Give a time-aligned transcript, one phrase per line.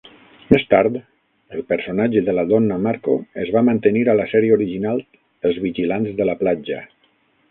[0.51, 0.95] Més tard,
[1.57, 5.05] el personatge de la Donna Marco es va mantenir a la sèrie original
[5.51, 6.83] "Els vigilants de la platja".